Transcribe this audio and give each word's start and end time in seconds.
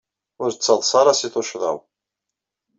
Ur 0.41 0.49
ttaḍsa 0.51 0.95
ara 0.99 1.19
seg 1.19 1.31
tuccḍa-w. 1.33 1.77